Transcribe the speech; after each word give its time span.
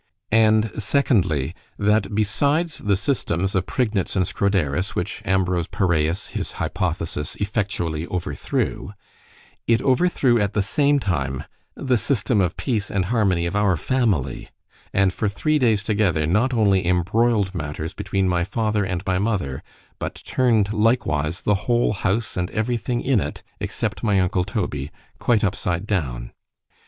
And, 0.33 0.71
secondly, 0.81 1.53
that 1.77 2.15
besides 2.15 2.79
the 2.79 2.95
systems 2.97 3.53
of 3.53 3.67
Prignitz 3.67 4.15
and 4.15 4.25
Scroderus, 4.25 4.95
which 4.95 5.21
Ambrose 5.25 5.67
Paræus 5.67 6.29
his 6.29 6.53
hypothesis 6.53 7.35
effectually 7.35 8.07
overthrew—it 8.07 9.79
overthrew 9.83 10.41
at 10.41 10.53
the 10.53 10.61
same 10.63 10.97
time 10.99 11.43
the 11.75 11.97
system 11.97 12.41
of 12.41 12.57
peace 12.57 12.89
and 12.89 13.05
harmony 13.05 13.45
of 13.45 13.55
our 13.55 13.77
family; 13.77 14.49
and 14.91 15.13
for 15.13 15.29
three 15.29 15.59
days 15.59 15.83
together, 15.83 16.25
not 16.25 16.51
only 16.51 16.83
embroiled 16.87 17.53
matters 17.53 17.93
between 17.93 18.27
my 18.27 18.43
father 18.43 18.83
and 18.83 19.03
my 19.05 19.19
mother, 19.19 19.61
but 19.99 20.23
turn'd 20.25 20.73
likewise 20.73 21.41
the 21.41 21.53
whole 21.69 21.93
house 21.93 22.35
and 22.35 22.49
every 22.49 22.75
thing 22.75 23.01
in 23.01 23.19
it, 23.19 23.43
except 23.59 24.01
my 24.01 24.19
uncle 24.19 24.45
Toby, 24.45 24.89
quite 25.19 25.43
upside 25.43 25.85
down. 25.85 26.31